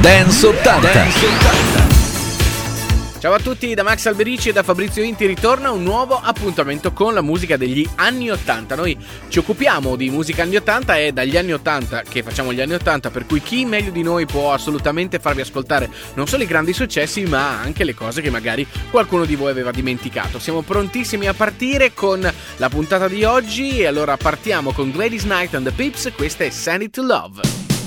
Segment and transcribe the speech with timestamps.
[0.00, 0.92] Dance 80.
[0.92, 3.18] Dance 80.
[3.18, 7.14] Ciao a tutti da Max Alberici e da Fabrizio Inti ritorna un nuovo appuntamento con
[7.14, 8.76] la musica degli anni 80.
[8.76, 12.74] Noi ci occupiamo di musica anni 80 e dagli anni 80 che facciamo gli anni
[12.74, 16.72] 80, per cui chi meglio di noi può assolutamente farvi ascoltare non solo i grandi
[16.72, 20.38] successi, ma anche le cose che magari qualcuno di voi aveva dimenticato.
[20.38, 22.20] Siamo prontissimi a partire con
[22.56, 26.50] la puntata di oggi e allora partiamo con Gladys Knight and the Pips, questa è
[26.50, 27.77] Send It to Love.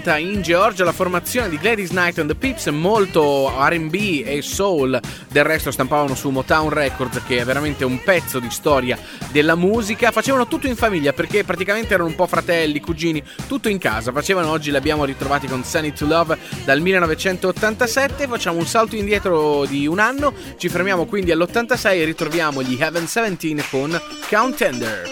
[0.00, 4.98] Atlanta in Georgia la formazione di Gladys Knight and the Pips molto RB e soul.
[5.28, 8.98] Del resto stampavano su Motown Records che è veramente un pezzo di storia
[9.30, 10.10] della musica.
[10.10, 14.10] Facevano tutto in famiglia perché praticamente erano un po' fratelli, cugini tutto in casa.
[14.10, 19.64] Facevano oggi li abbiamo ritrovati con Sunny to Love dal 1987 facciamo un salto indietro
[19.66, 25.10] di un anno ci fermiamo quindi all'86 e ritroviamo gli Heaven 17 con Countender.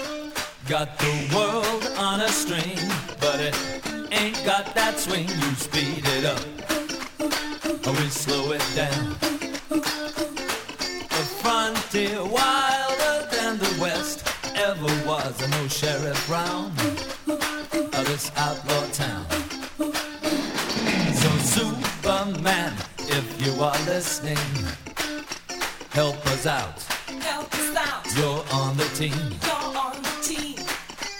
[0.66, 2.78] Got the world on a string,
[3.20, 3.68] but it
[4.48, 6.41] got that swing, you speed it up.
[7.86, 9.10] Or we slow it down.
[9.69, 14.26] The frontier wilder than the west
[14.56, 15.43] ever was.
[15.43, 16.73] I know Sheriff Brown
[17.99, 19.26] of this outlaw town.
[21.20, 24.38] So Superman, if you are listening,
[25.90, 26.82] help us out.
[27.20, 28.17] Help us out.
[28.17, 29.12] You're on the team.
[29.44, 30.56] You're on the team.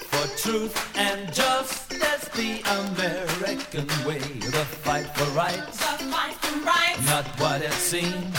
[0.09, 7.07] For truth and justice the American way, the fight for rights, the fight for rights,
[7.07, 8.37] not what it seems.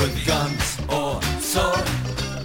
[0.00, 1.86] With guns or sword,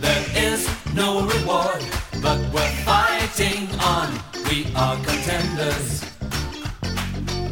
[0.01, 1.83] there is no reward,
[2.21, 4.13] but we're fighting on.
[4.49, 6.05] We are contenders.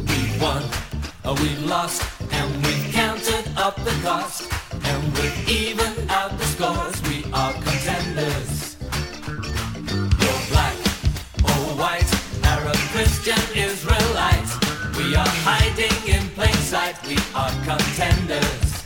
[0.08, 0.62] We've won,
[1.24, 4.50] uh, or we've lost And we've counted up the cost,
[4.84, 7.02] and we've evened out the scores.
[7.08, 8.73] We are contenders.
[12.94, 14.56] Christian, Israelites.
[14.96, 16.94] We are hiding in plain sight.
[17.04, 18.83] We are contenders.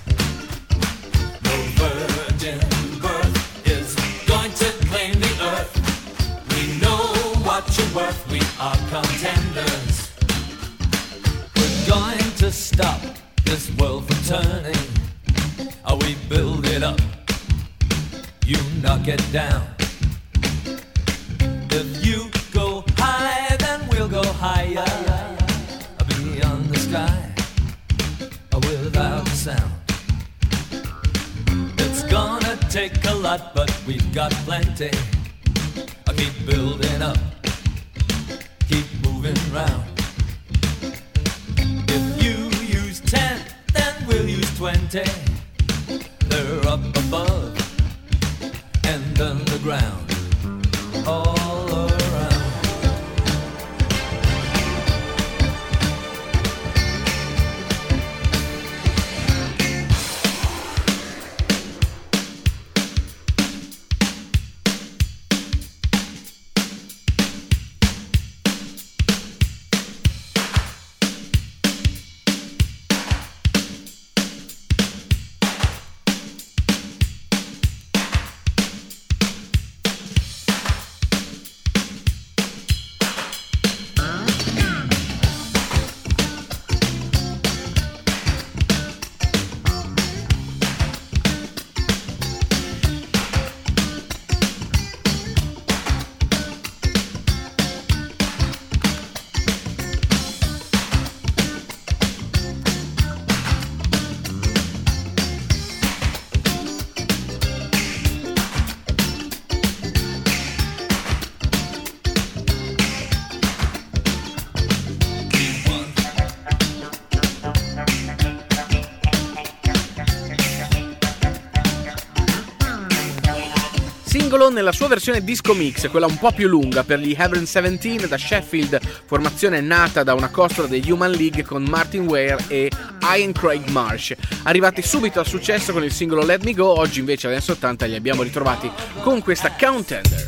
[124.68, 128.18] Nella sua versione disco mix, quella un po' più lunga per gli Heaven 17 da
[128.18, 132.70] Sheffield, formazione nata da una costola dei Human League con Martin Ware e
[133.00, 134.12] Ian Craig Marsh.
[134.42, 137.94] Arrivati subito al successo con il singolo Let Me Go, oggi invece anni 80 li
[137.94, 138.70] abbiamo ritrovati
[139.00, 140.27] con questa Contender.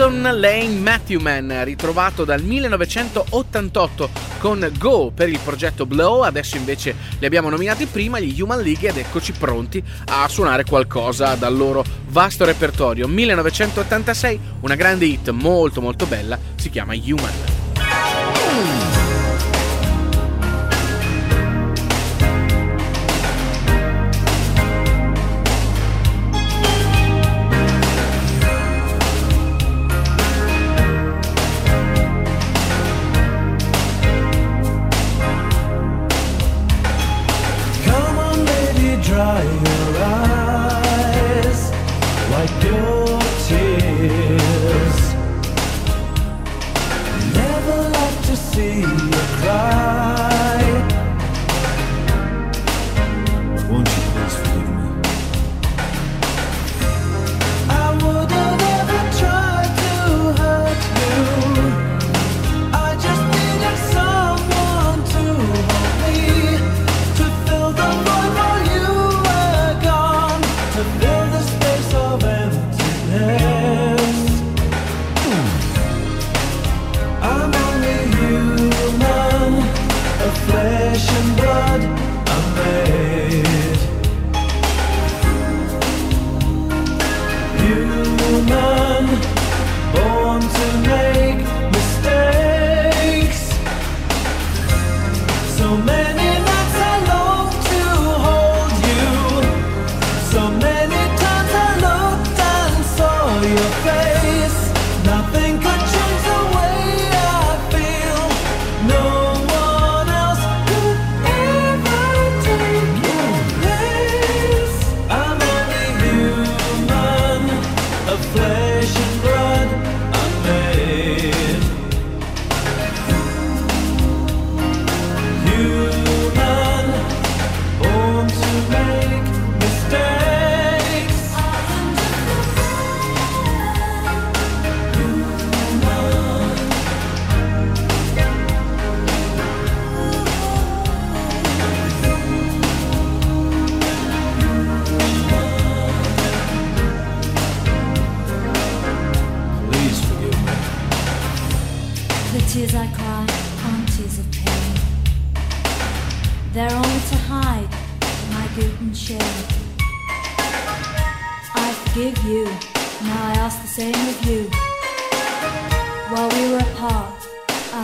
[0.00, 7.26] Gordon Lane Matthewman, ritrovato dal 1988 con Go per il progetto Blow, adesso invece li
[7.26, 12.46] abbiamo nominati prima gli Human League ed eccoci pronti a suonare qualcosa dal loro vasto
[12.46, 13.06] repertorio.
[13.08, 17.49] 1986, una grande hit molto molto bella, si chiama Human.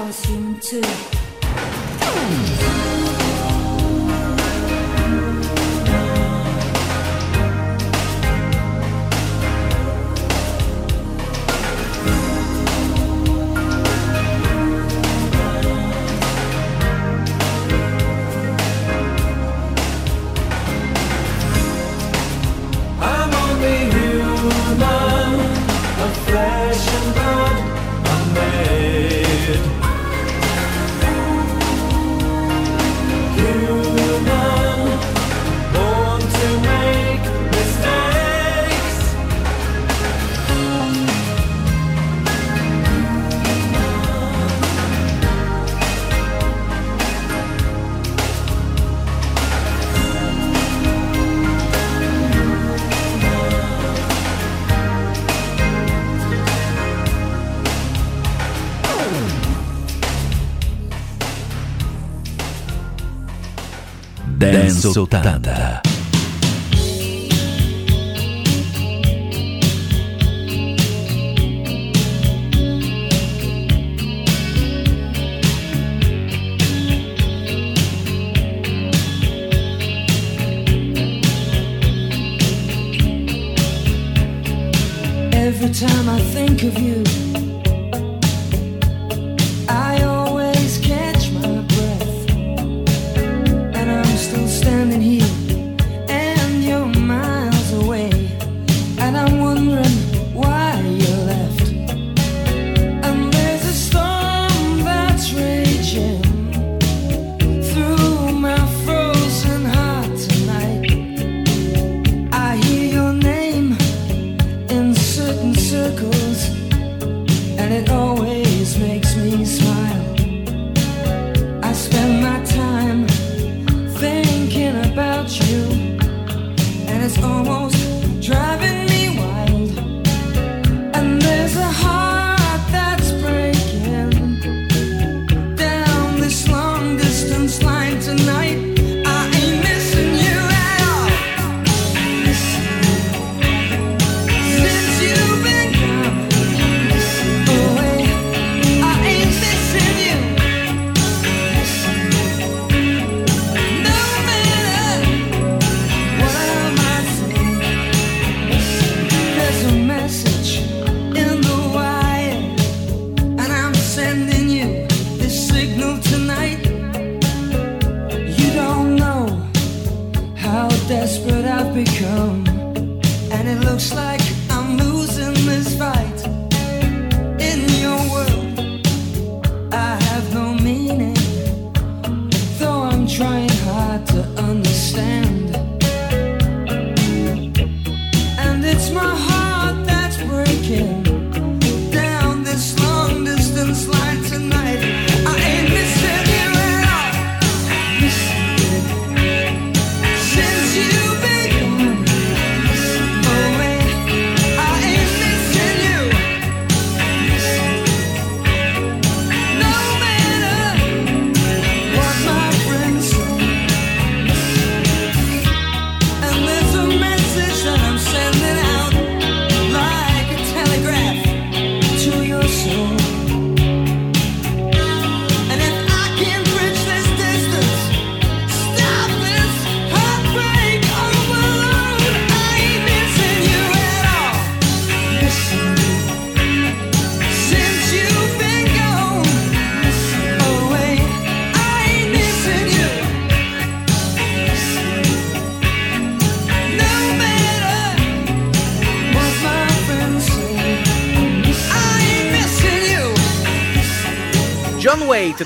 [0.07, 2.86] I was human too.
[64.97, 65.36] resultado.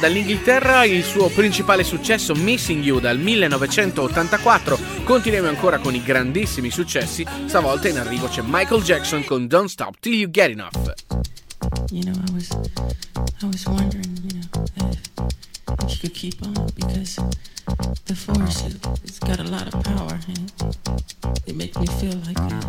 [0.00, 4.78] dall'Inghilterra il suo principale successo Missing You dal 1984.
[5.04, 9.96] Continuiamo ancora con i grandissimi successi, stavolta in arrivo c'è Michael Jackson con Don't Stop
[10.00, 10.94] Till You Get Enough.
[11.90, 12.48] You know, I was,
[13.42, 14.98] I was wondering, you know, if,
[15.84, 17.20] if you could keep on because
[18.06, 20.50] the force has got a lot of power and
[21.46, 22.59] it makes me feel like.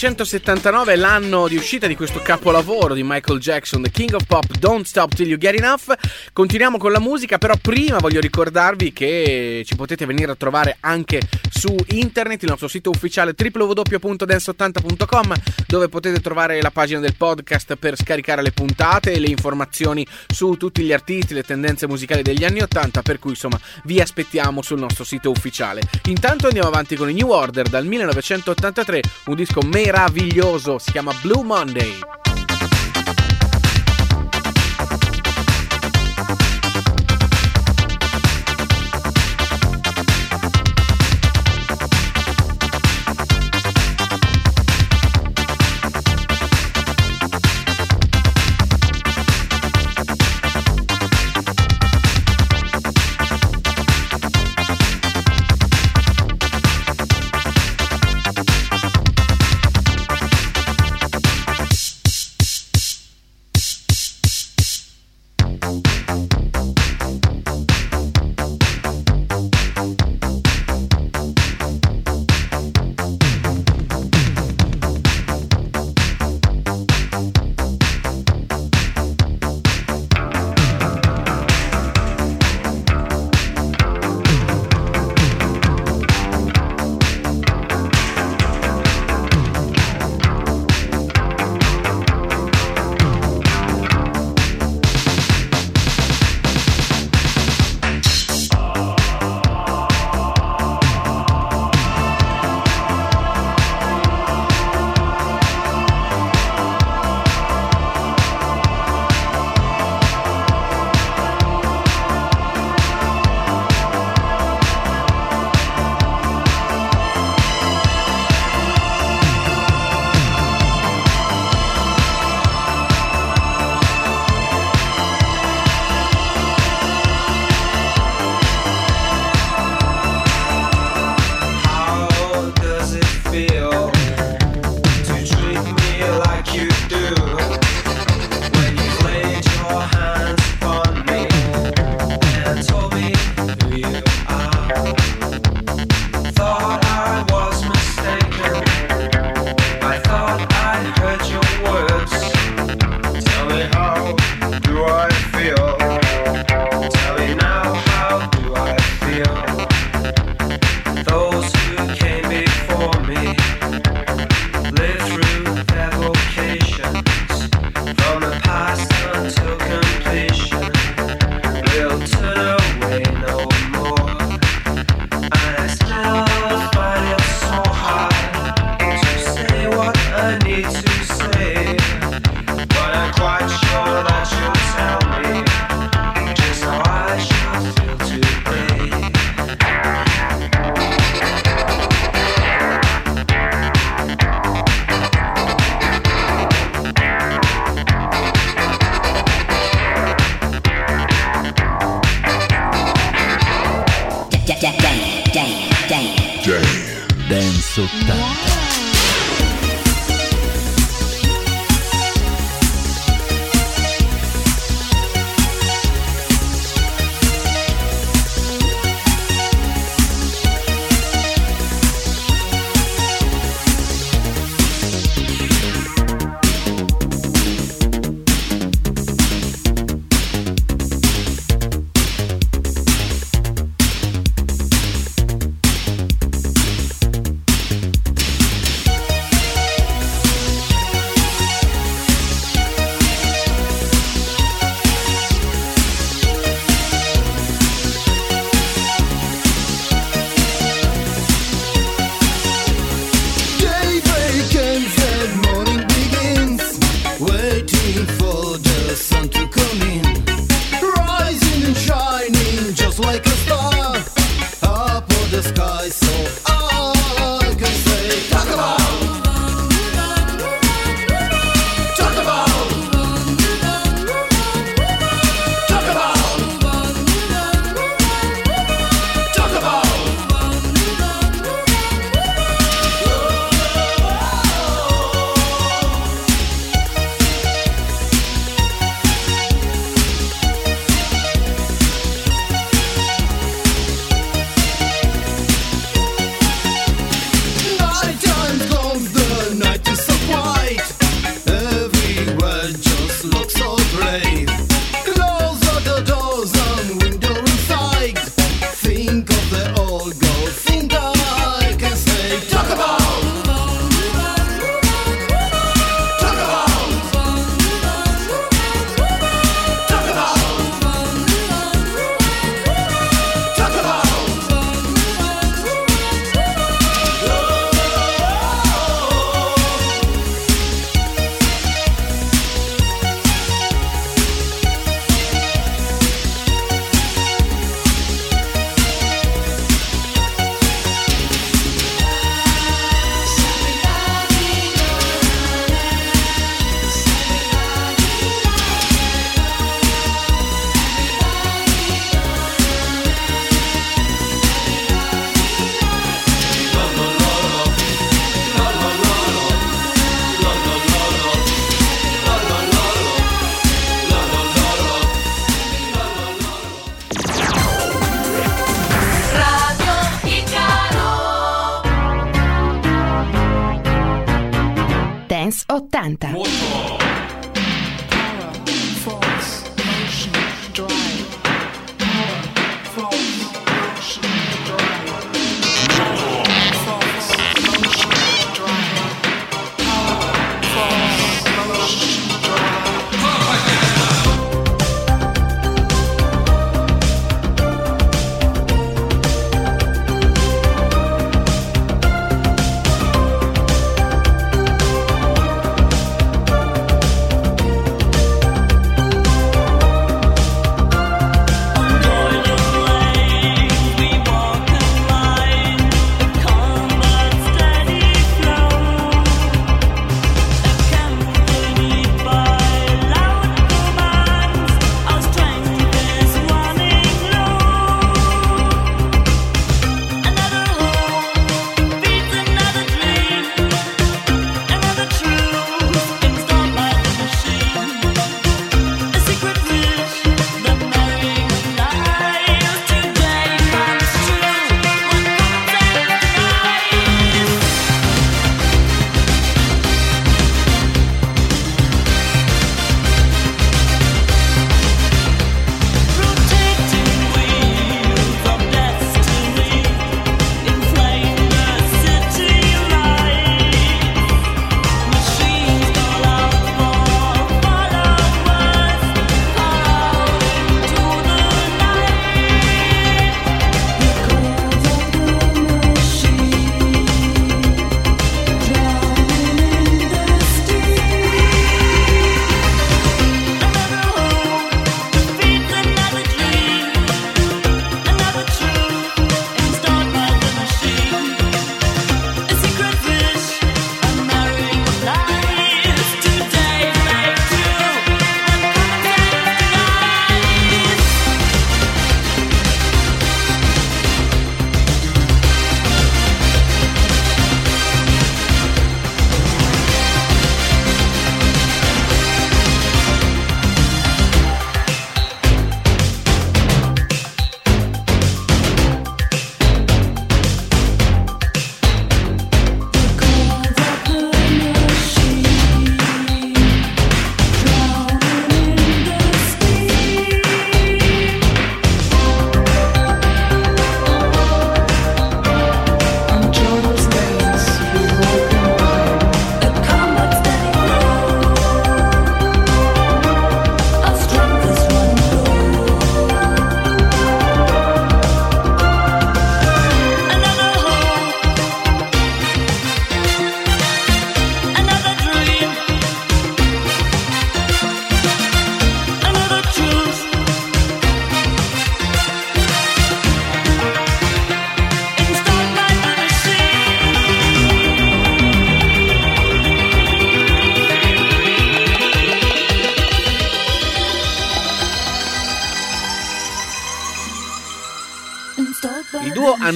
[0.00, 4.56] 1979 è l'anno di uscita di questo capolavoro di Michael Jackson, The King of Pop,
[4.56, 5.92] Don't Stop Till You Get Enough.
[6.32, 11.20] Continuiamo con la musica, però prima voglio ricordarvi che ci potete venire a trovare anche
[11.50, 15.34] su internet, il nostro sito ufficiale www.dance80.com
[15.66, 20.54] dove potete trovare la pagina del podcast per scaricare le puntate e le informazioni su
[20.54, 24.78] tutti gli artisti, le tendenze musicali degli anni 80, per cui insomma vi aspettiamo sul
[24.78, 25.82] nostro sito ufficiale.
[26.06, 31.42] Intanto andiamo avanti con i New Order dal 1983, un disco meraviglioso, si chiama Blue
[31.42, 32.29] Monday.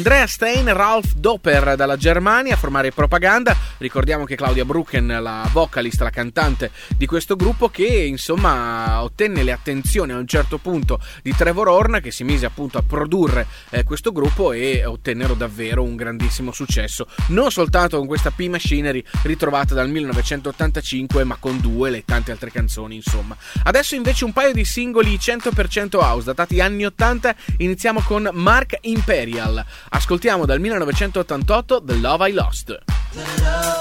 [0.07, 3.57] Andrea Stein Ralph Doper dalla Germania a formare propaganda.
[3.79, 9.53] Ricordiamo che Claudia Brucken, la vocalist, la cantante di questo gruppo, che insomma ottenne le
[9.53, 13.85] attenzioni a un certo punto di Trevor Horn, che si mise appunto a produrre eh,
[13.85, 17.07] questo gruppo e ottennero davvero un grandissimo successo.
[17.29, 22.51] Non soltanto con questa P Machinery ritrovata dal 1985, ma con due e tante altre
[22.51, 23.37] canzoni, insomma.
[23.65, 27.35] Adesso invece un paio di singoli 100% house datati anni 80.
[27.59, 29.65] Iniziamo con Mark Imperial.
[29.91, 33.74] Ascoltiamo dal 1988 The Love I Lost.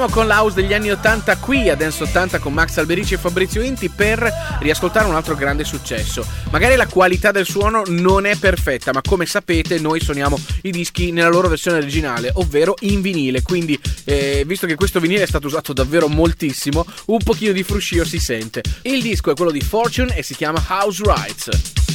[0.00, 3.60] Rimaniamo con l'house degli anni 80 qui a Dance 80 con Max Alberici e Fabrizio
[3.60, 6.24] Inti per riascoltare un altro grande successo.
[6.50, 11.12] Magari la qualità del suono non è perfetta, ma come sapete noi suoniamo i dischi
[11.12, 15.48] nella loro versione originale, ovvero in vinile, quindi eh, visto che questo vinile è stato
[15.48, 18.62] usato davvero moltissimo, un pochino di fruscio si sente.
[18.82, 21.89] Il disco è quello di Fortune e si chiama House Rights.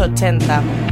[0.00, 0.89] 80.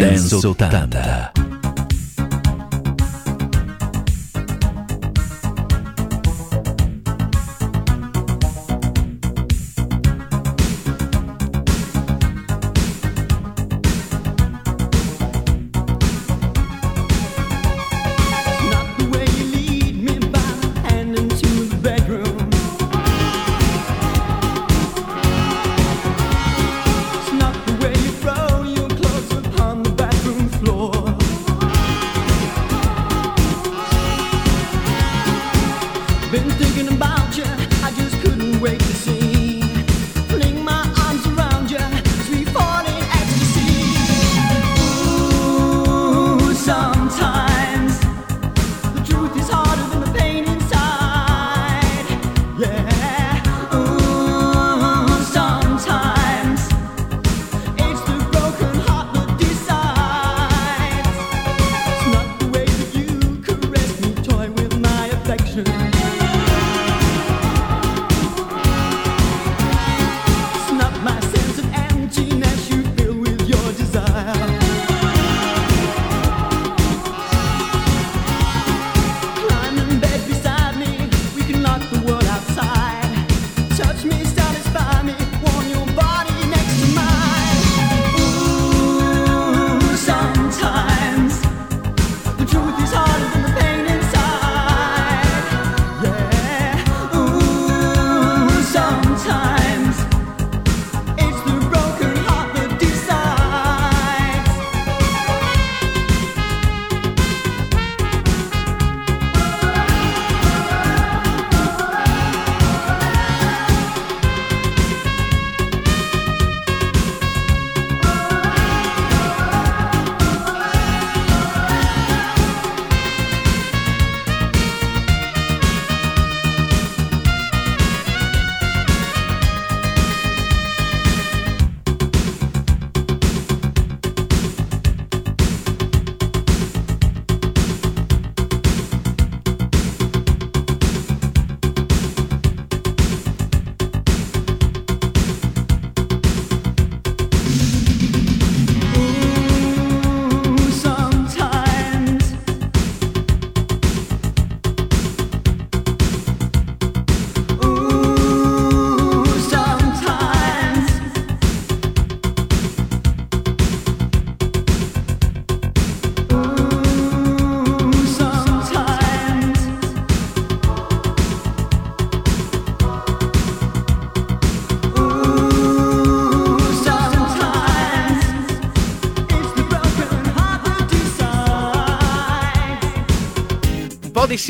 [0.00, 1.41] Dance 80.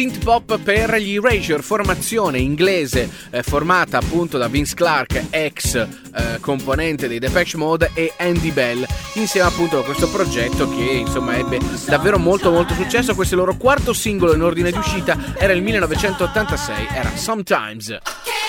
[0.03, 6.41] synth pop per gli Erasure, formazione inglese eh, formata appunto da Vince Clark, ex eh,
[6.41, 8.85] componente dei Depeche Mode e Andy Bell,
[9.15, 13.15] insieme appunto a questo progetto che insomma ebbe davvero molto molto successo.
[13.15, 18.42] Questo è il loro quarto singolo in ordine di uscita, era il 1986, era Sometimes.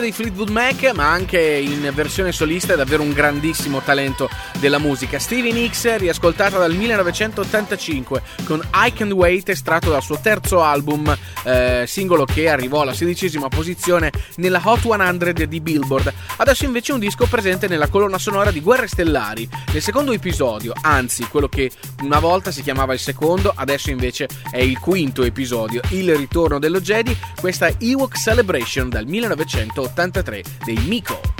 [0.00, 4.28] Voce dei Fleetwood Mac, ma anche in versione solista è davvero un grandissimo talento
[4.58, 5.18] della musica.
[5.18, 11.84] Stevie Nicks, riascoltata dal 1985 con I Can't Wait, estratto dal suo terzo album, eh,
[11.86, 16.12] singolo che arrivò alla sedicesima posizione nella Hot 100 di Billboard.
[16.36, 21.26] Adesso invece un disco presente nella colonna sonora di Guerre Stellari, nel secondo episodio, anzi
[21.28, 21.70] quello che
[22.02, 26.80] una volta si chiamava il secondo, adesso invece è il quinto episodio, il ritorno dello
[26.80, 31.39] Jedi, questa è Ewok Celebration dal 1983 dei Miko.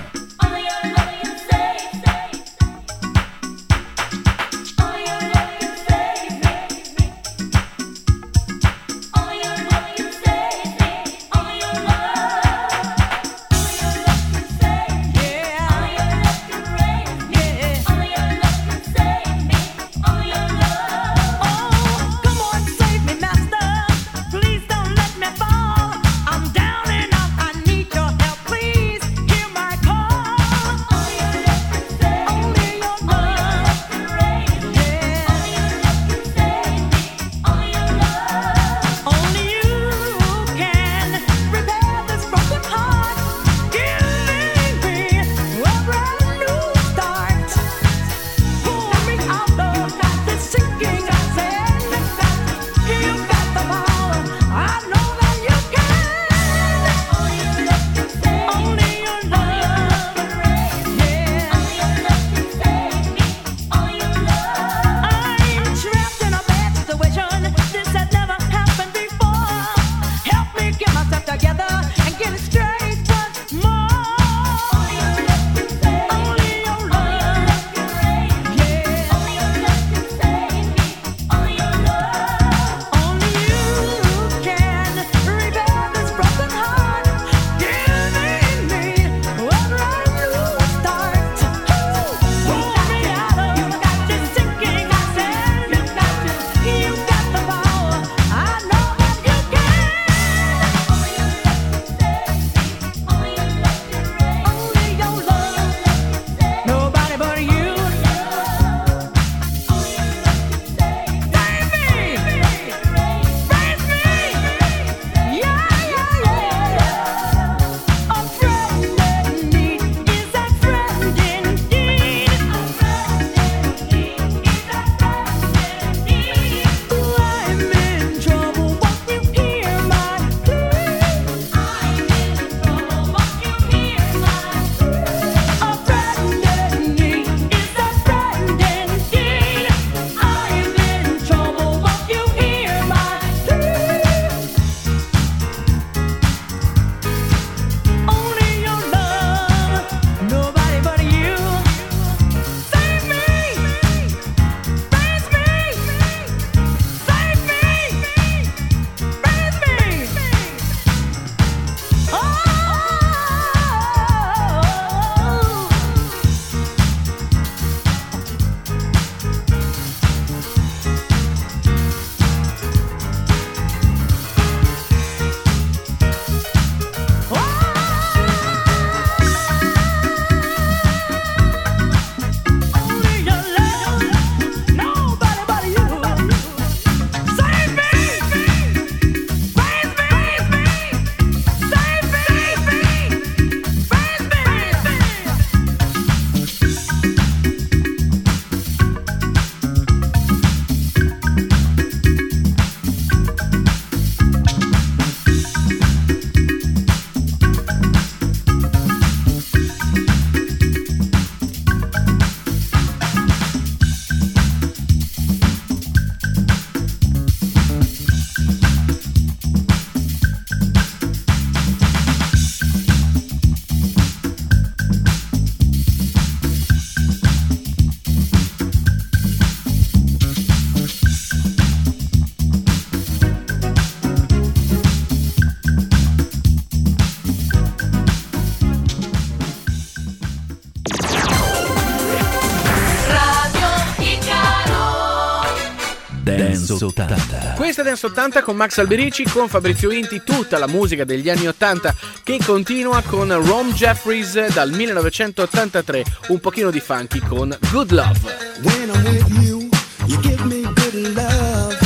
[246.81, 247.53] Dance 80.
[247.55, 251.47] Questa è Dance 80 con Max Alberici, con Fabrizio Inti, tutta la musica degli anni
[251.47, 258.19] 80 che continua con Rom Jeffries dal 1983, un pochino di funky con Good Love.
[258.61, 259.69] When I'm with you,
[260.05, 261.77] you give me good love.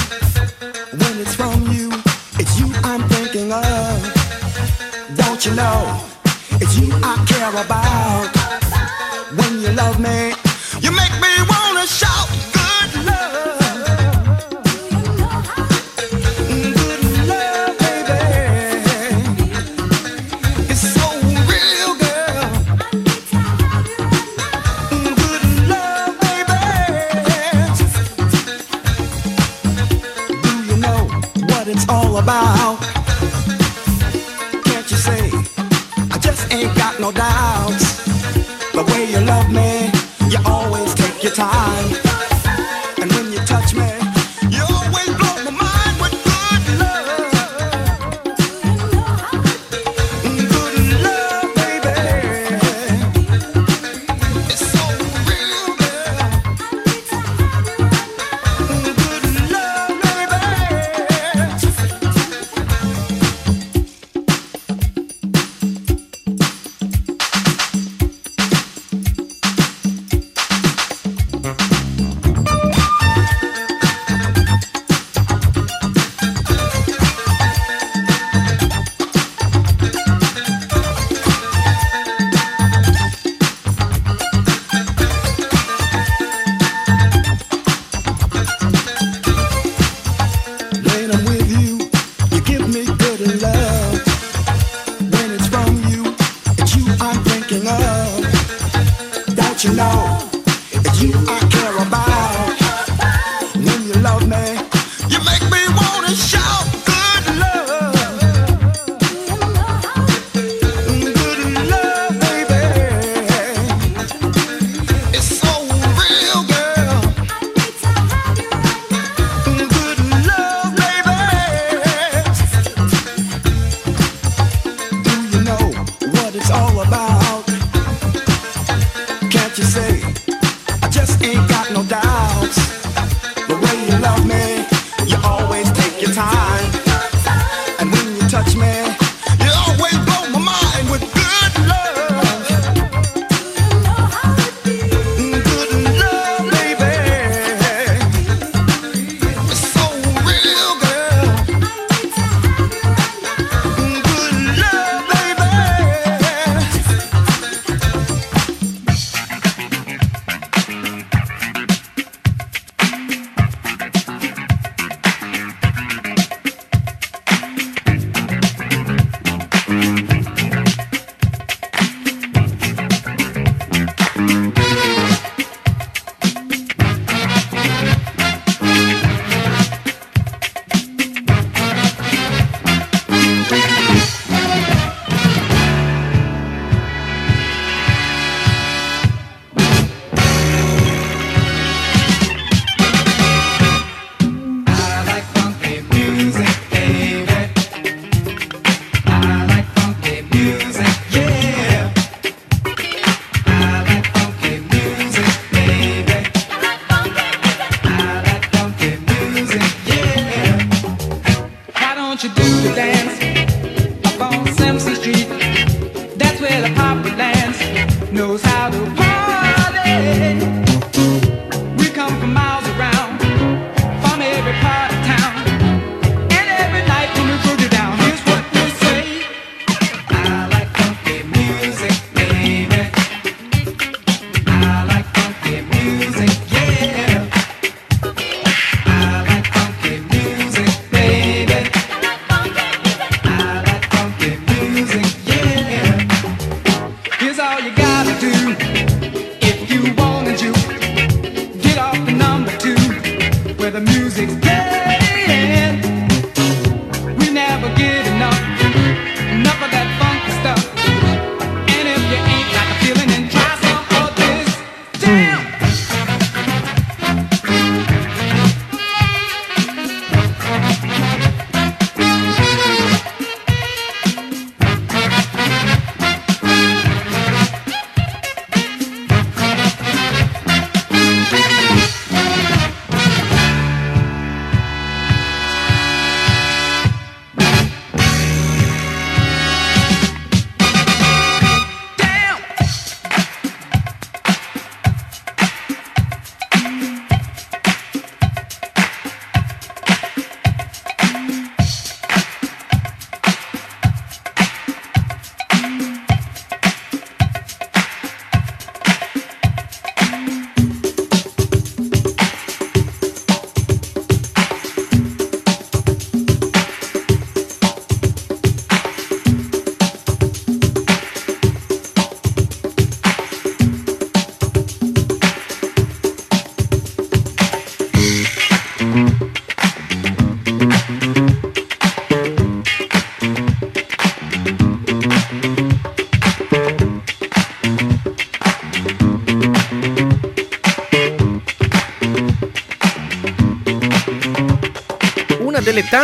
[0.91, 1.89] When it's from you,
[2.37, 4.13] it's you I'm thinking of.
[5.15, 5.99] Don't you know,
[6.59, 8.29] it's you I care about.
[9.35, 10.14] When you love me.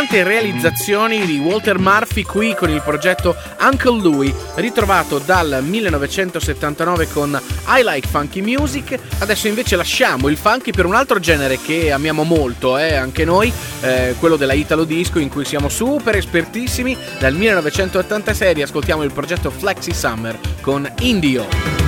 [0.02, 7.40] Tante realizzazioni di Walter Murphy qui con il progetto Uncle Louie, ritrovato dal 1979 con
[7.68, 8.98] I Like Funky Music.
[9.18, 13.52] Adesso invece lasciamo il funky per un altro genere che amiamo molto, eh, anche noi,
[13.82, 16.96] eh, quello della Italo Disco in cui siamo super espertissimi.
[17.20, 21.81] Dal 1986 riascoltiamo il progetto Flexi Summer con Indio.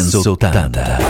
[0.00, 1.09] Dance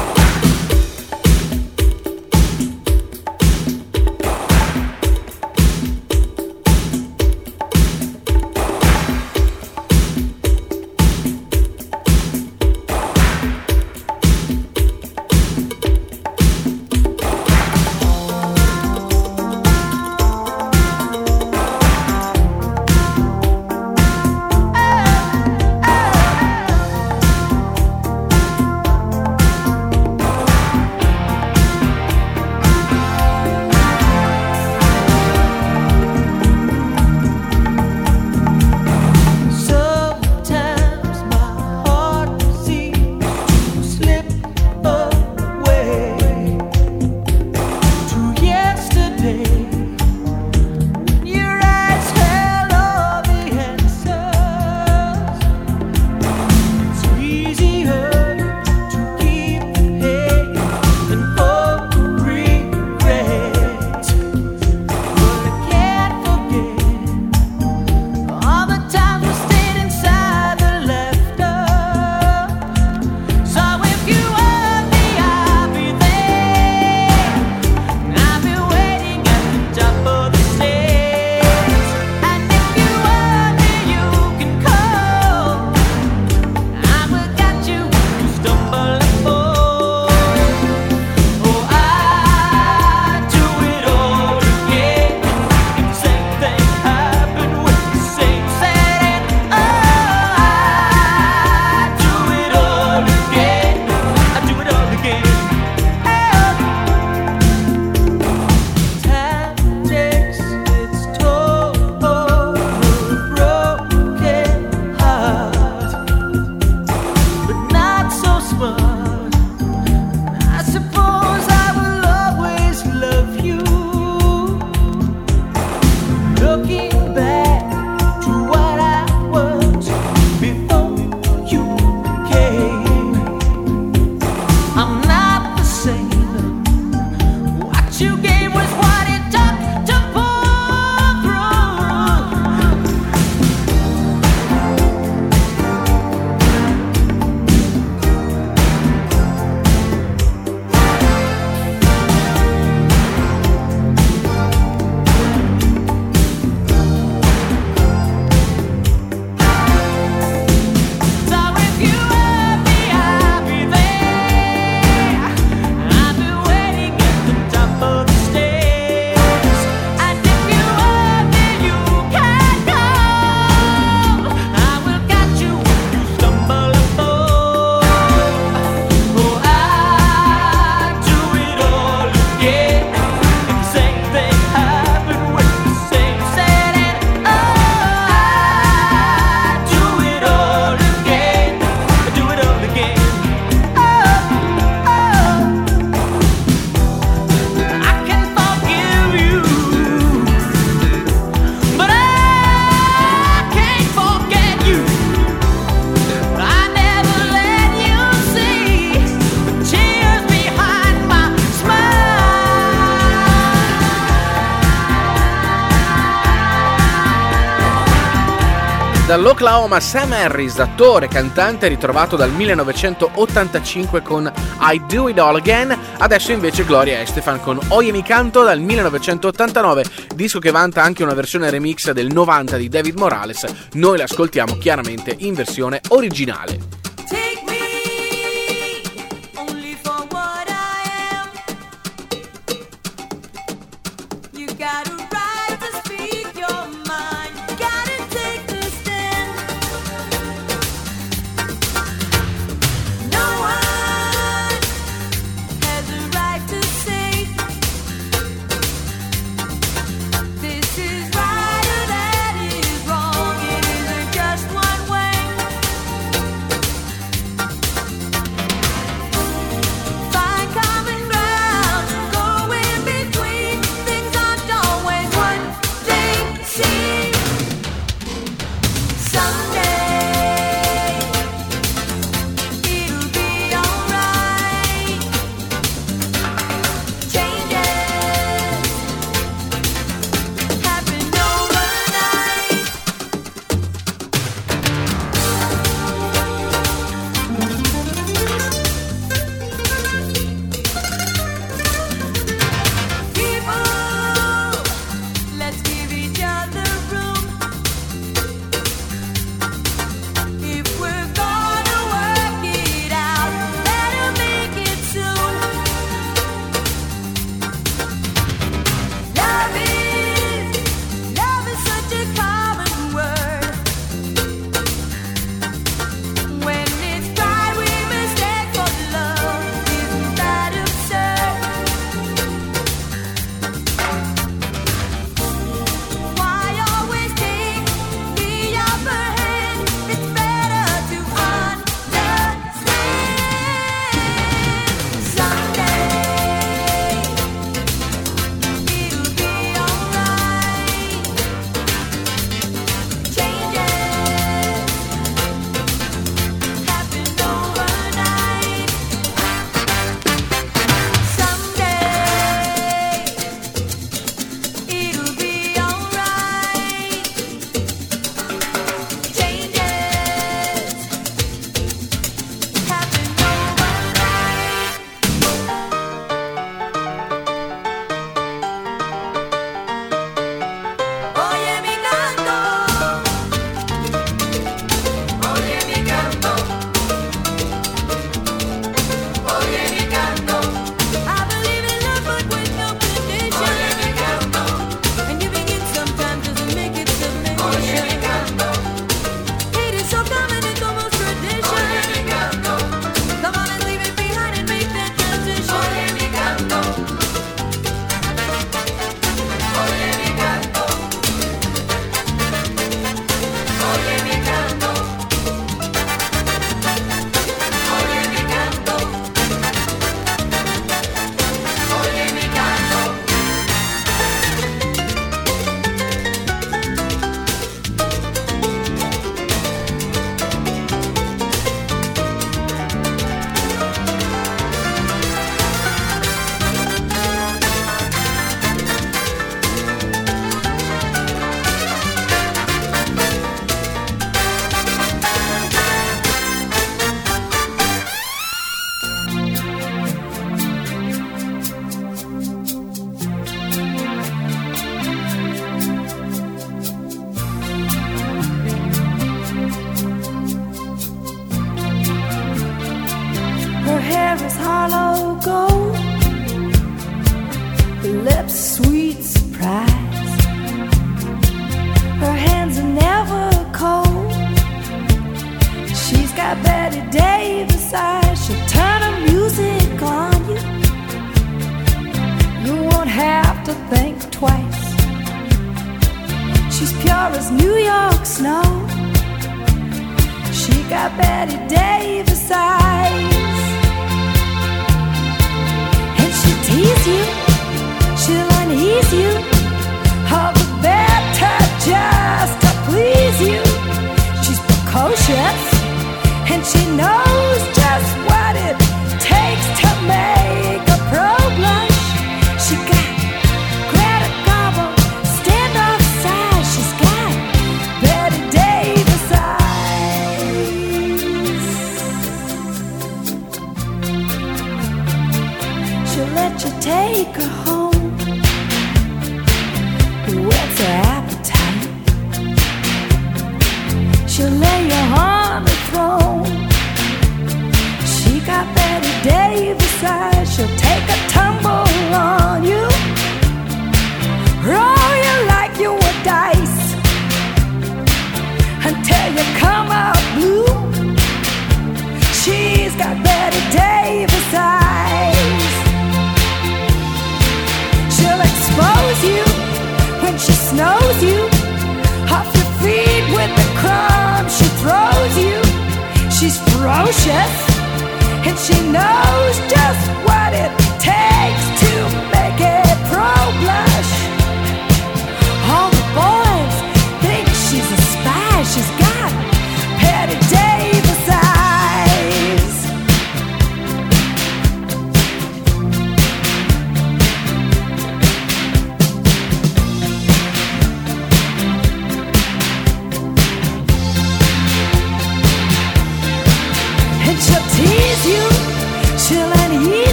[219.41, 224.31] Oklahoma, Sam Harris, attore, cantante ritrovato dal 1985 con
[224.61, 229.85] I Do It All Again, adesso invece Gloria Estefan con Oye Mi Canto dal 1989,
[230.15, 235.17] disco che vanta anche una versione remix del 90 di David Morales, noi l'ascoltiamo chiaramente
[235.21, 236.80] in versione originale.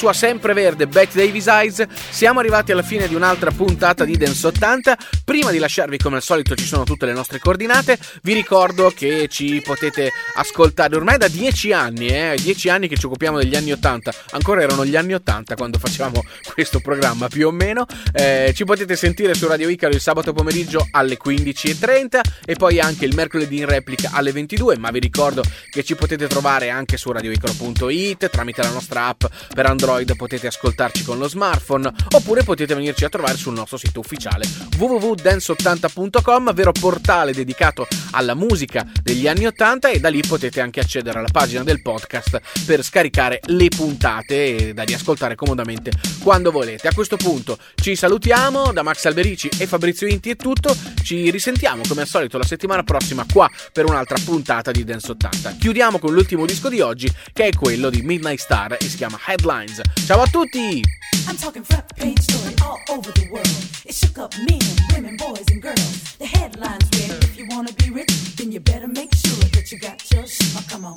[0.00, 1.86] Sua sempreverde Bette Davis Eyes.
[2.08, 4.96] Siamo arrivati alla fine di un'altra puntata di Dance 80.
[5.26, 9.28] Prima di lasciarvi come al solito ci sono tutte le nostre coordinate, vi ricordo che
[9.28, 13.72] ci potete ascoltare ormai da 10 anni, eh, 10 anni che ci occupiamo degli anni
[13.72, 16.24] 80, ancora erano gli anni 80 quando facevamo
[16.54, 20.86] questo programma più o meno, Eh, ci potete sentire su Radio Icaro il sabato pomeriggio
[20.92, 25.84] alle 15.30 e poi anche il mercoledì in replica alle 22, ma vi ricordo che
[25.84, 29.24] ci potete trovare anche su radioicaro.it tramite la nostra app
[29.54, 33.98] per Android potete ascoltarci con lo smartphone oppure potete venirci a trovare sul nostro sito
[33.98, 34.46] ufficiale
[34.78, 41.18] www.dance80.com, vero portale dedicato alla musica degli anni 80 e da lì potete anche accedere
[41.18, 45.90] alla pagina del podcast per scaricare le puntate e da riascoltare comodamente
[46.22, 46.86] quando volete.
[46.86, 51.82] A questo punto ci salutiamo da Max Alberici e Fabrizio Inti è tutto, ci risentiamo
[51.88, 55.56] come al solito la settimana prossima qua per un'altra puntata di Dance 80.
[55.58, 59.18] Chiudiamo con l'ultimo disco di oggi che è quello di Midnight Star e si chiama
[59.26, 59.79] Headlines.
[60.06, 60.82] Ciao a tutti!
[61.28, 63.46] I'm talking front page story all over the world.
[63.84, 64.60] It shook up men,
[64.94, 66.16] women, boys, and girls.
[66.18, 69.78] The headlines read, if you wanna be rich, then you better make sure that you
[69.78, 70.96] got your sh- oh, come on.